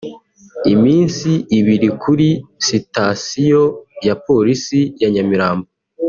[0.73, 1.29] iminsi
[1.59, 2.29] ibiri kuri
[2.67, 3.63] sitasiyo
[4.07, 5.67] ya Polisi ya Nyamirambo